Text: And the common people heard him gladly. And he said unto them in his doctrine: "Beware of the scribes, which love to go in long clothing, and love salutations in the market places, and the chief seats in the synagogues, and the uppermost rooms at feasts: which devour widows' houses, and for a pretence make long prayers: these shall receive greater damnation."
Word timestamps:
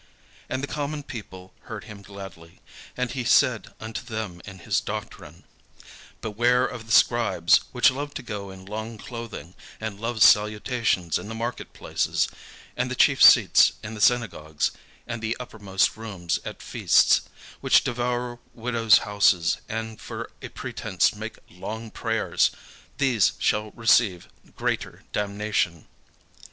And 0.49 0.63
the 0.63 0.67
common 0.67 1.03
people 1.03 1.53
heard 1.69 1.83
him 1.83 2.01
gladly. 2.01 2.59
And 2.97 3.11
he 3.11 3.23
said 3.23 3.71
unto 3.79 4.01
them 4.03 4.41
in 4.45 4.57
his 4.57 4.81
doctrine: 4.81 5.43
"Beware 6.21 6.65
of 6.65 6.87
the 6.87 6.91
scribes, 6.91 7.59
which 7.71 7.91
love 7.91 8.15
to 8.15 8.23
go 8.23 8.49
in 8.49 8.65
long 8.65 8.97
clothing, 8.97 9.53
and 9.79 9.99
love 10.01 10.23
salutations 10.23 11.19
in 11.19 11.29
the 11.29 11.35
market 11.35 11.71
places, 11.73 12.27
and 12.75 12.89
the 12.89 12.95
chief 12.95 13.21
seats 13.21 13.73
in 13.83 13.93
the 13.93 14.01
synagogues, 14.01 14.71
and 15.05 15.21
the 15.21 15.37
uppermost 15.39 15.95
rooms 15.95 16.39
at 16.43 16.63
feasts: 16.63 17.21
which 17.59 17.83
devour 17.83 18.39
widows' 18.55 18.97
houses, 19.05 19.59
and 19.69 20.01
for 20.01 20.31
a 20.41 20.49
pretence 20.49 21.13
make 21.13 21.37
long 21.47 21.91
prayers: 21.91 22.49
these 22.97 23.33
shall 23.37 23.69
receive 23.75 24.27
greater 24.55 25.03
damnation." 25.13 25.85